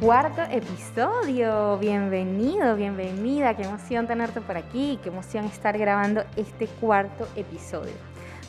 [0.00, 7.28] Cuarto episodio, bienvenido, bienvenida, qué emoción tenerte por aquí, qué emoción estar grabando este cuarto
[7.36, 7.92] episodio.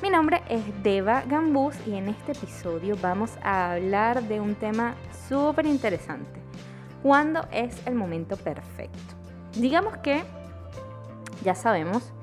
[0.01, 4.95] Mi nombre es Deva Gambús y en este episodio vamos a hablar de un tema
[5.27, 6.39] súper interesante.
[7.03, 9.13] ¿Cuándo es el momento perfecto?
[9.57, 10.23] Digamos que
[11.43, 12.13] ya sabemos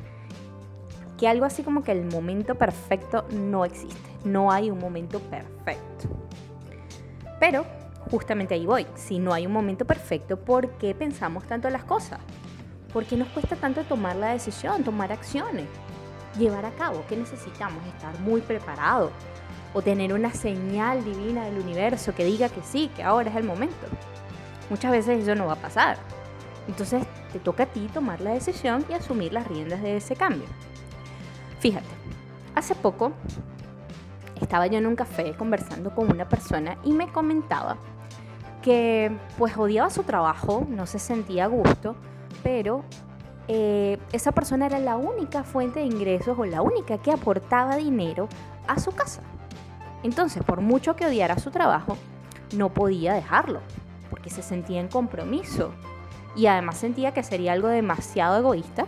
[1.19, 4.09] que algo así como que el momento perfecto no existe.
[4.25, 6.09] No hay un momento perfecto.
[7.39, 7.67] Pero
[8.11, 8.87] justamente ahí voy.
[8.95, 12.21] Si no hay un momento perfecto, ¿por qué pensamos tanto las cosas?
[12.93, 15.67] ¿Por qué nos cuesta tanto tomar la decisión, tomar acciones?
[16.39, 19.11] llevar a cabo, que necesitamos estar muy preparados
[19.75, 23.45] o tener una señal divina del universo que diga que sí, que ahora es el
[23.45, 23.87] momento.
[24.71, 25.99] Muchas veces eso no va a pasar.
[26.67, 30.47] Entonces te toca a ti tomar la decisión y asumir las riendas de ese cambio.
[31.61, 31.87] Fíjate,
[32.55, 33.13] hace poco
[34.41, 37.77] estaba yo en un café conversando con una persona y me comentaba
[38.63, 41.97] que pues odiaba su trabajo, no se sentía a gusto,
[42.43, 42.85] pero
[43.49, 48.29] eh, esa persona era la única fuente de ingresos o la única que aportaba dinero
[48.67, 49.23] a su casa.
[50.03, 51.97] Entonces, por mucho que odiara su trabajo,
[52.55, 53.61] no podía dejarlo,
[54.11, 55.73] porque se sentía en compromiso.
[56.37, 58.87] Y además sentía que sería algo demasiado egoísta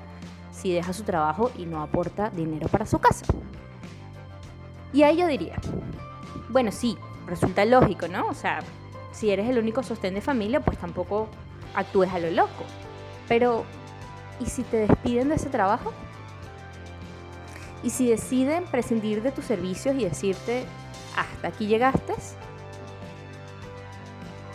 [0.52, 3.24] si deja su trabajo y no aporta dinero para su casa.
[4.92, 5.56] Y ahí yo diría,
[6.48, 8.28] bueno, sí, resulta lógico, ¿no?
[8.28, 8.60] O sea,
[9.12, 11.28] si eres el único sostén de familia, pues tampoco
[11.74, 12.64] actúes a lo loco.
[13.28, 13.64] Pero
[14.40, 15.92] ¿Y si te despiden de ese trabajo?
[17.82, 20.64] ¿Y si deciden prescindir de tus servicios y decirte,
[21.16, 22.14] hasta aquí llegaste?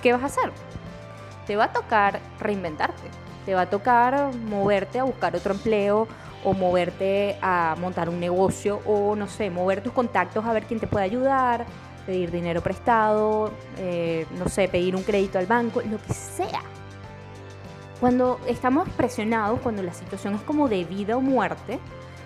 [0.01, 0.51] ¿Qué vas a hacer?
[1.45, 3.09] Te va a tocar reinventarte.
[3.45, 6.07] Te va a tocar moverte a buscar otro empleo
[6.43, 10.79] o moverte a montar un negocio o no sé, mover tus contactos a ver quién
[10.79, 11.65] te puede ayudar,
[12.05, 16.61] pedir dinero prestado, eh, no sé, pedir un crédito al banco, lo que sea.
[17.99, 21.79] Cuando estamos presionados, cuando la situación es como de vida o muerte,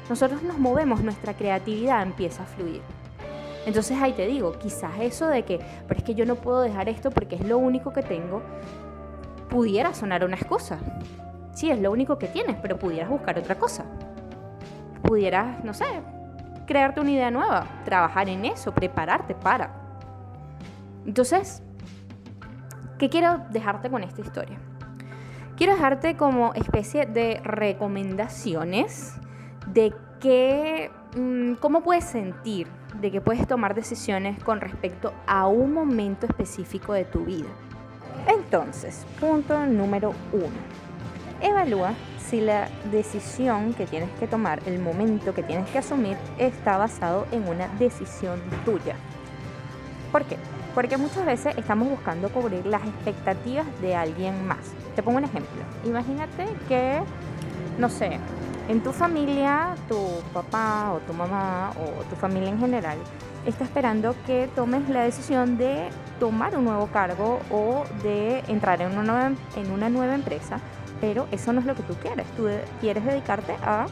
[0.09, 2.81] nosotros nos movemos, nuestra creatividad empieza a fluir.
[3.65, 6.89] Entonces ahí te digo, quizás eso de que, pero es que yo no puedo dejar
[6.89, 8.41] esto porque es lo único que tengo,
[9.49, 10.79] pudiera sonar una excusa.
[11.53, 13.85] Sí, es lo único que tienes, pero pudieras buscar otra cosa.
[15.03, 15.85] Pudieras, no sé,
[16.69, 19.73] crearte una idea nueva, trabajar en eso, prepararte para.
[21.05, 21.61] Entonces,
[22.97, 24.57] ¿qué quiero dejarte con esta historia?
[25.59, 29.15] quiero dejarte como especie de recomendaciones
[29.67, 32.67] de qué, mm, cómo puedes sentir
[33.01, 37.49] de que puedes tomar decisiones con respecto a un momento específico de tu vida.
[38.25, 40.78] Entonces, punto número uno.
[41.41, 41.93] Evalúa
[42.29, 47.25] si la decisión que tienes que tomar, el momento que tienes que asumir, está basado
[47.31, 48.95] en una decisión tuya.
[50.11, 50.37] ¿Por qué?
[50.75, 54.59] Porque muchas veces estamos buscando cubrir las expectativas de alguien más.
[54.95, 55.61] Te pongo un ejemplo.
[55.85, 56.99] Imagínate que,
[57.77, 58.19] no sé,
[58.67, 62.97] en tu familia, tu papá o tu mamá o tu familia en general
[63.45, 65.89] está esperando que tomes la decisión de
[66.19, 70.59] tomar un nuevo cargo o de entrar en una nueva, en una nueva empresa,
[71.01, 72.27] pero eso no es lo que tú quieres.
[72.35, 72.47] Tú
[72.81, 73.87] quieres dedicarte a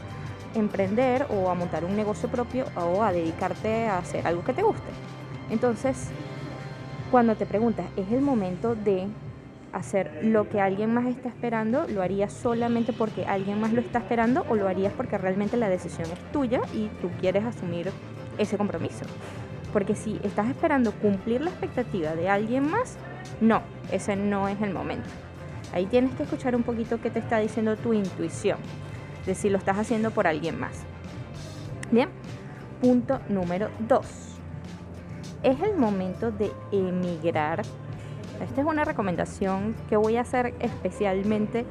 [0.54, 4.62] emprender o a montar un negocio propio o a dedicarte a hacer algo que te
[4.62, 4.88] guste.
[5.50, 6.10] Entonces,
[7.10, 9.06] cuando te preguntas, ¿es el momento de
[9.72, 11.86] hacer lo que alguien más está esperando?
[11.88, 15.68] ¿Lo harías solamente porque alguien más lo está esperando o lo harías porque realmente la
[15.68, 17.90] decisión es tuya y tú quieres asumir
[18.38, 19.04] ese compromiso?
[19.72, 22.96] Porque si estás esperando cumplir la expectativa de alguien más,
[23.40, 23.62] no,
[23.92, 25.08] ese no es el momento.
[25.72, 28.58] Ahí tienes que escuchar un poquito qué te está diciendo tu intuición,
[29.26, 30.82] de si lo estás haciendo por alguien más.
[31.90, 32.08] Bien,
[32.80, 34.28] punto número dos
[35.42, 37.62] es el momento de emigrar.
[38.42, 41.64] Esta es una recomendación que voy a hacer especialmente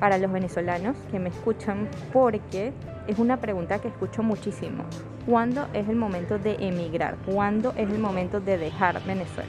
[0.00, 2.72] para los venezolanos que me escuchan porque
[3.06, 4.84] es una pregunta que escucho muchísimo.
[5.26, 7.16] ¿Cuándo es el momento de emigrar?
[7.26, 9.48] ¿Cuándo es el momento de dejar Venezuela?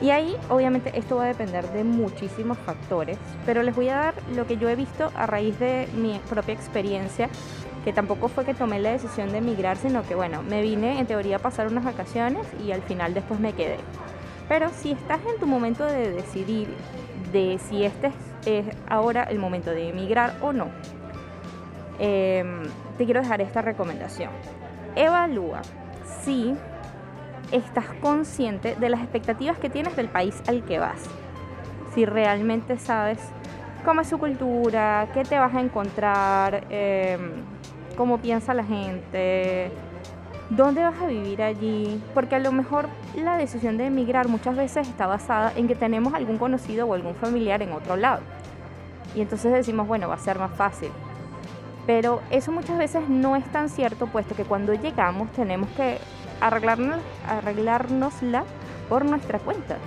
[0.00, 4.14] Y ahí obviamente esto va a depender de muchísimos factores, pero les voy a dar
[4.34, 7.28] lo que yo he visto a raíz de mi propia experiencia
[7.84, 11.06] que tampoco fue que tomé la decisión de emigrar, sino que bueno, me vine en
[11.06, 13.78] teoría a pasar unas vacaciones y al final después me quedé.
[14.48, 16.68] Pero si estás en tu momento de decidir
[17.32, 18.14] de si este es
[18.88, 20.68] ahora el momento de emigrar o no,
[21.98, 22.62] em,
[22.96, 24.30] te quiero dejar esta recomendación.
[24.96, 25.62] Evalúa
[26.22, 26.56] si
[27.52, 31.02] estás consciente de las expectativas que tienes del país al que vas.
[31.94, 33.18] Si realmente sabes
[33.84, 37.42] cómo es su cultura, qué te vas a encontrar, em,
[37.96, 39.70] cómo piensa la gente,
[40.50, 44.88] dónde vas a vivir allí, porque a lo mejor la decisión de emigrar muchas veces
[44.88, 48.22] está basada en que tenemos algún conocido o algún familiar en otro lado.
[49.14, 50.90] Y entonces decimos, bueno, va a ser más fácil.
[51.86, 55.98] Pero eso muchas veces no es tan cierto, puesto que cuando llegamos tenemos que
[56.40, 58.44] arreglarnos, arreglárnosla
[58.88, 59.78] por nuestra cuenta.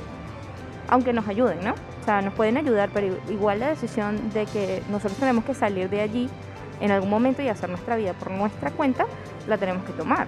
[0.90, 1.72] Aunque nos ayuden, ¿no?
[1.74, 5.90] O sea, nos pueden ayudar, pero igual la decisión de que nosotros tenemos que salir
[5.90, 6.30] de allí
[6.80, 9.06] en algún momento y hacer nuestra vida por nuestra cuenta,
[9.48, 10.28] la tenemos que tomar.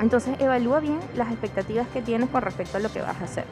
[0.00, 3.44] Entonces evalúa bien las expectativas que tienes con respecto a lo que vas a hacer.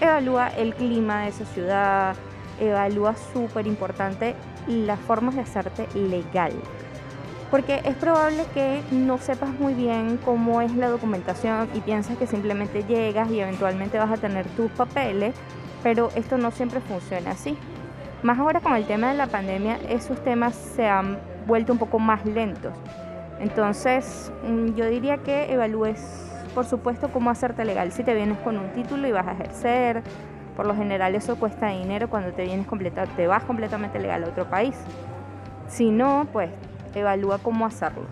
[0.00, 2.16] Evalúa el clima de esa ciudad,
[2.60, 4.34] evalúa súper importante
[4.66, 6.52] las formas de hacerte legal.
[7.50, 12.28] Porque es probable que no sepas muy bien cómo es la documentación y piensas que
[12.28, 15.34] simplemente llegas y eventualmente vas a tener tus papeles,
[15.82, 17.56] pero esto no siempre funciona así.
[18.22, 21.98] Más ahora con el tema de la pandemia, esos temas se han vuelto un poco
[21.98, 22.72] más lentos.
[23.40, 26.00] Entonces, mm, yo diría que evalúes,
[26.54, 27.90] por supuesto, cómo hacerte legal.
[27.90, 30.02] Si te vienes con un título y vas a ejercer,
[30.56, 34.28] por lo general eso cuesta dinero cuando te vienes completa, te vas completamente legal a
[34.28, 34.76] otro país.
[35.68, 36.50] Si no, pues
[36.94, 38.02] evalúa cómo hacerlo.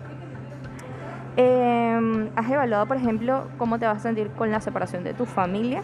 [1.37, 5.27] Em, ¿Has evaluado, por ejemplo, cómo te vas a sentir con la separación de tu
[5.27, 5.83] familia?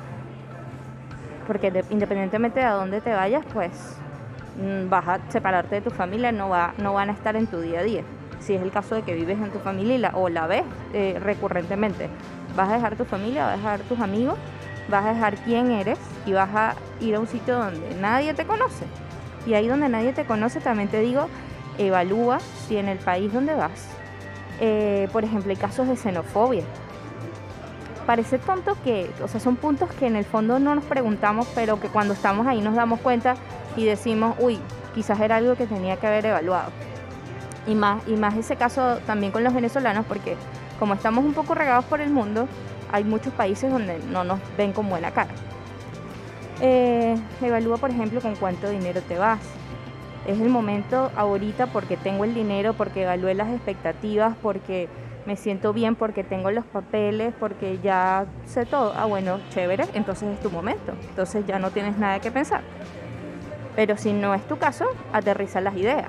[1.45, 3.99] Porque independientemente de a dónde te vayas, pues
[4.59, 7.59] mm, vas a separarte de tu familia, no, va, no van a estar en tu
[7.61, 8.03] día a día
[8.45, 10.63] si es el caso de que vives en tu familia o la ves
[10.93, 12.09] eh, recurrentemente.
[12.55, 14.37] Vas a dejar tu familia, vas a dejar tus amigos,
[14.89, 18.45] vas a dejar quién eres y vas a ir a un sitio donde nadie te
[18.45, 18.85] conoce.
[19.47, 21.27] Y ahí donde nadie te conoce también te digo,
[21.77, 23.89] evalúa si en el país donde vas,
[24.59, 26.63] eh, por ejemplo, hay casos de xenofobia.
[28.05, 31.79] Parece tonto que, o sea, son puntos que en el fondo no nos preguntamos, pero
[31.79, 33.35] que cuando estamos ahí nos damos cuenta
[33.75, 34.59] y decimos, uy,
[34.93, 36.71] quizás era algo que tenía que haber evaluado.
[37.67, 40.35] Y más, y más ese caso también con los venezolanos, porque
[40.79, 42.47] como estamos un poco regados por el mundo,
[42.91, 45.31] hay muchos países donde no nos ven con buena cara.
[46.61, 49.39] Eh, evalúa, por ejemplo, con cuánto dinero te vas.
[50.25, 54.87] Es el momento ahorita porque tengo el dinero, porque evalué las expectativas, porque
[55.25, 58.93] me siento bien, porque tengo los papeles, porque ya sé todo.
[58.95, 60.93] Ah, bueno, chévere, entonces es tu momento.
[61.09, 62.61] Entonces ya no tienes nada que pensar.
[63.75, 66.07] Pero si no es tu caso, aterriza las ideas.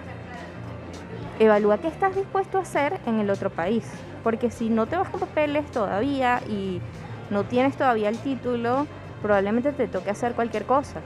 [1.39, 3.85] Evalúa qué estás dispuesto a hacer en el otro país.
[4.23, 6.81] Porque si no te vas con papeles todavía y
[7.31, 8.87] no tienes todavía el título,
[9.21, 11.01] probablemente te toque hacer cualquier cosa.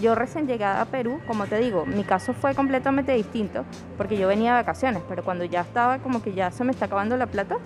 [0.00, 3.64] Yo recién llegada a Perú, como te digo, mi caso fue completamente distinto
[3.96, 6.86] porque yo venía de vacaciones, pero cuando ya estaba como que ya se me está
[6.86, 7.56] acabando la plata,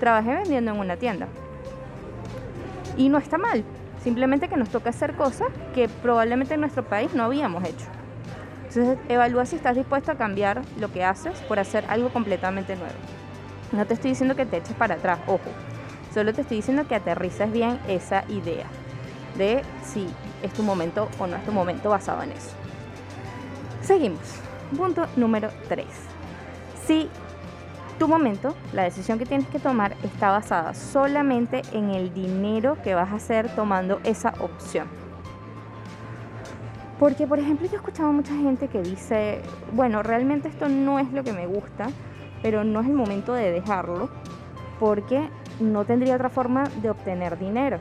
[0.00, 1.28] trabajé vendiendo en una tienda.
[2.96, 3.64] Y no está mal,
[4.02, 7.86] simplemente que nos toca hacer cosas que probablemente en nuestro país no habíamos hecho.
[8.68, 12.94] Entonces evalúa si estás dispuesto a cambiar lo que haces por hacer algo completamente nuevo.
[13.72, 15.50] No te estoy diciendo que te eches para atrás, ojo.
[16.12, 18.66] Solo te estoy diciendo que aterrices bien esa idea
[19.36, 20.06] de si
[20.42, 22.50] es tu momento o no es tu momento basado en eso.
[23.82, 24.20] Seguimos.
[24.76, 25.86] Punto número 3.
[26.86, 27.08] Si
[27.98, 32.94] tu momento, la decisión que tienes que tomar está basada solamente en el dinero que
[32.94, 35.07] vas a hacer tomando esa opción.
[36.98, 39.40] Porque, por ejemplo, yo he escuchado mucha gente que dice,
[39.72, 41.88] bueno, realmente esto no es lo que me gusta,
[42.42, 44.10] pero no es el momento de dejarlo,
[44.80, 45.28] porque
[45.60, 47.78] no tendría otra forma de obtener dinero.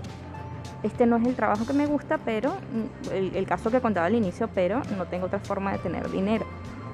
[0.83, 4.15] Este no es el trabajo que me gusta, pero mm, el, caso que contaba al
[4.15, 6.45] inicio, pero no tengo otra forma de tener dinero.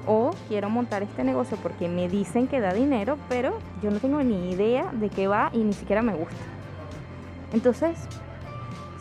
[0.06, 4.22] O quiero montar este negocio porque me dicen que da dinero, pero yo no tengo
[4.22, 6.36] ni idea de qué va y ni siquiera me gusta.
[7.52, 7.98] Entonces,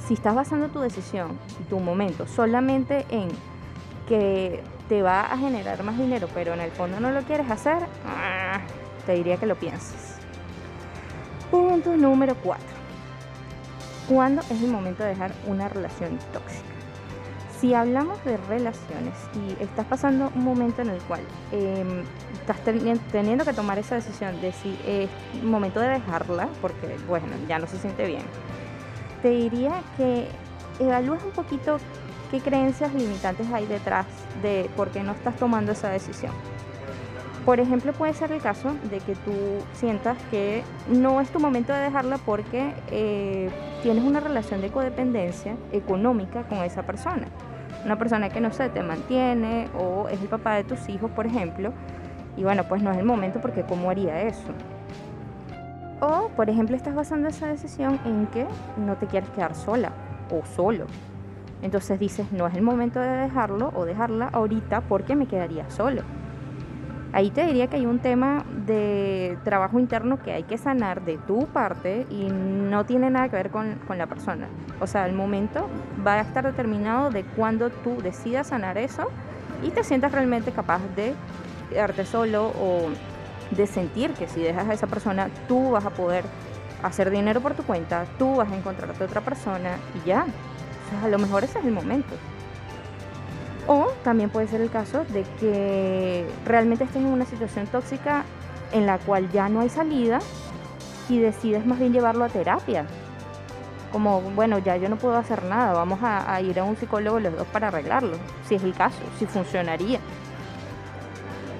[0.07, 3.29] si estás basando tu decisión y tu momento solamente en
[4.07, 7.77] que te va a generar más dinero, pero en el fondo no lo quieres hacer,
[8.05, 8.59] ah,
[9.05, 10.17] te diría que lo pienses.
[11.49, 12.65] Punto número 4.
[14.09, 16.63] ¿Cuándo es el momento de dejar una relación tóxica?
[17.59, 21.21] Si hablamos de relaciones y estás pasando un momento en el cual
[21.53, 22.57] em, estás
[23.11, 25.09] teniendo que tomar esa decisión de si es
[25.41, 28.23] momento de dejarla, porque bueno, ya no se siente bien,
[29.23, 30.27] te diría que
[30.79, 31.77] evalúes un poquito
[32.29, 34.05] qué creencias limitantes hay detrás
[34.43, 36.33] de por qué no estás tomando esa decisión.
[37.45, 39.31] Por ejemplo, puede ser el caso de que tú
[39.73, 43.49] sientas que no es tu momento de dejarla porque eh,
[43.81, 47.27] tienes una relación de codependencia económica con esa persona.
[47.85, 51.25] Una persona que no sé, te mantiene o es el papá de tus hijos, por
[51.25, 51.73] ejemplo.
[52.37, 54.53] Y bueno, pues no es el momento porque ¿cómo haría eso?
[56.05, 58.45] O, por ejemplo, estás basando esa decisión en que
[58.75, 59.93] no te quieres quedar sola
[60.29, 60.85] o solo.
[61.61, 66.01] Entonces dices, no es el momento de dejarlo o dejarla ahorita porque me quedaría solo.
[67.13, 71.19] Ahí te diría que hay un tema de trabajo interno que hay que sanar de
[71.19, 74.47] tu parte y no tiene nada que ver con, con la persona.
[74.81, 75.69] O sea, el momento
[76.05, 79.09] va a estar determinado de cuando tú decidas sanar eso
[79.61, 81.13] y te sientas realmente capaz de
[81.69, 82.89] quedarte solo o
[83.55, 86.25] de sentir que si dejas a esa persona, tú vas a poder
[86.83, 90.25] hacer dinero por tu cuenta, tú vas a encontrarte otra persona y ya.
[91.03, 92.13] A lo mejor ese es el momento.
[93.67, 98.25] O también puede ser el caso de que realmente estés en una situación tóxica
[98.73, 100.19] en la cual ya no hay salida
[101.07, 102.85] y decides más bien llevarlo a terapia.
[103.91, 107.19] Como, bueno, ya yo no puedo hacer nada, vamos a, a ir a un psicólogo
[107.19, 108.17] los dos para arreglarlo,
[108.47, 109.99] si es el caso, si funcionaría.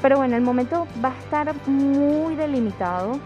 [0.04, 3.20] Pero bueno, el momento va a estar muy delimitado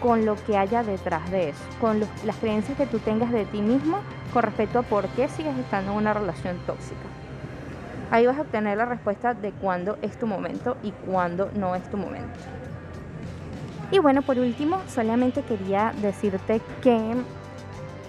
[0.00, 3.62] con lo que haya detrás de eso, con las creencias que tú tengas de ti
[3.62, 3.98] mismo
[4.32, 7.00] con respecto a por qué sigues estando en una relación tóxica.
[8.10, 11.82] Ahí vas a obtener la respuesta de cuándo es tu momento y cuándo no es
[11.90, 12.38] tu momento.
[13.90, 16.98] Y bueno, por último, solamente quería decirte que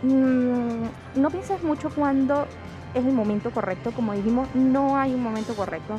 [0.03, 2.45] mm, no pienses mucho cuándo
[2.93, 3.91] es el momento correcto.
[3.91, 5.95] Como dijimos, no hay un momento correcto.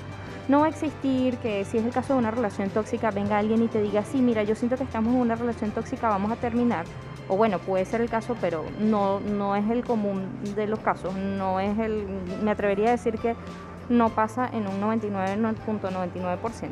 [0.49, 3.63] No va a existir que si es el caso de una relación tóxica, venga alguien
[3.63, 6.37] y te diga, sí, mira, yo siento que estamos en una relación tóxica, vamos a
[6.37, 6.85] terminar.
[7.29, 11.15] O bueno, puede ser el caso, pero no, no es el común de los casos.
[11.15, 12.07] No es el,
[12.43, 13.37] me atrevería a decir que
[13.89, 16.71] no pasa en un 99.99%.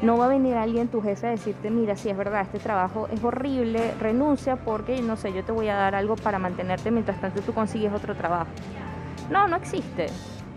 [0.00, 3.08] No va a venir alguien, tu jefe, a decirte, mira, si es verdad, este trabajo
[3.12, 7.20] es horrible, renuncia porque, no sé, yo te voy a dar algo para mantenerte mientras
[7.20, 8.50] tanto tú consigues otro trabajo.
[9.30, 10.06] No, no existe.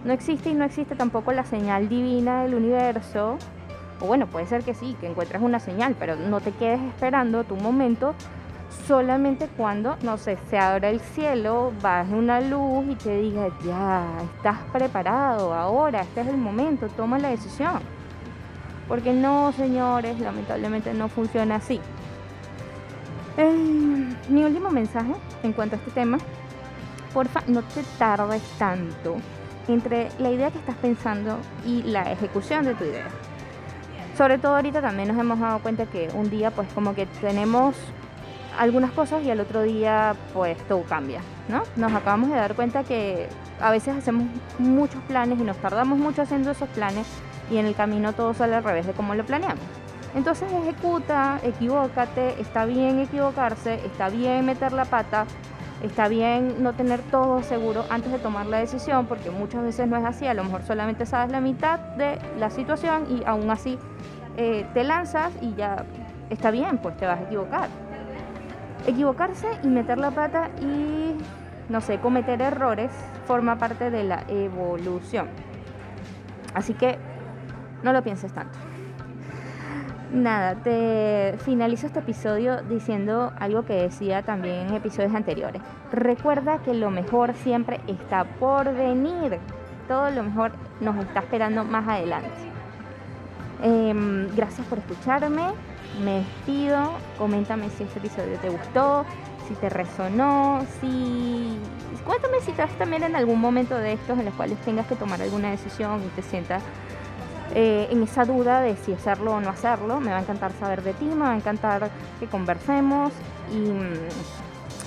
[0.05, 3.37] No existe y no existe tampoco la señal divina del universo.
[3.99, 7.43] O bueno, puede ser que sí, que encuentres una señal, pero no te quedes esperando
[7.43, 8.13] tu momento
[8.87, 14.05] solamente cuando, no sé, se abra el cielo, baje una luz y te diga, ya,
[14.35, 17.79] estás preparado, ahora, este es el momento, toma la decisión.
[18.87, 21.81] Porque no, señores, lamentablemente no funciona así.
[23.37, 26.19] Eh, mi último mensaje en cuanto a este tema,
[27.11, 29.15] porfa, no te tardes tanto
[29.67, 33.07] entre la idea que estás pensando y la ejecución de tu idea.
[34.17, 37.75] Sobre todo ahorita también nos hemos dado cuenta que un día pues como que tenemos
[38.57, 41.63] algunas cosas y al otro día pues todo cambia, ¿no?
[41.75, 43.27] Nos acabamos de dar cuenta que
[43.59, 47.05] a veces hacemos muchos planes y nos tardamos mucho haciendo esos planes
[47.51, 49.63] y en el camino todo sale al revés de como lo planeamos.
[50.15, 55.25] Entonces ejecuta, equivócate, está bien equivocarse, está bien meter la pata,
[55.83, 59.97] está bien no tener todo seguro antes de tomar la decisión, porque muchas veces no
[59.97, 63.77] es así, a lo mejor solamente sabes la mitad de la situación y aún así
[64.37, 65.85] eh, te lanzas y ya
[66.29, 67.69] está bien, pues te vas a equivocar.
[68.87, 71.15] Equivocarse y meter la pata y,
[71.69, 72.91] no sé, cometer errores
[73.25, 75.27] forma parte de la evolución.
[76.53, 76.97] Así que
[77.83, 78.57] no lo pienses tanto.
[80.15, 85.61] Nada, te finalizo este episodio diciendo algo que decía también en episodios anteriores.
[85.91, 89.39] Recuerda que lo mejor siempre está por venir.
[89.89, 92.29] Todo lo mejor nos está esperando más adelante.
[93.61, 95.47] Em, gracias por escucharme.
[96.01, 96.91] Me despido.
[97.17, 99.05] Coméntame si este episodio te gustó,
[99.49, 101.59] si te resonó, si...
[102.05, 105.21] Cuéntame si estás también en algún momento de estos en los cuales tengas que tomar
[105.21, 106.63] alguna decisión y te sientas
[107.55, 109.99] eh, en esa duda de si hacerlo o no hacerlo.
[110.01, 113.13] Me va a encantar saber de ti, me va a encantar que conversemos
[113.51, 113.93] y mm,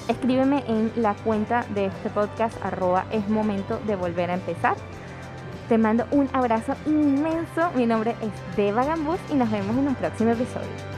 [0.08, 4.76] escríbeme en la cuenta de este podcast arroba es momento de volver a empezar.
[5.68, 7.70] Te mando un abrazo inmenso.
[7.74, 10.97] Mi nombre es Deva Gambus y nos vemos en un próximo episodio.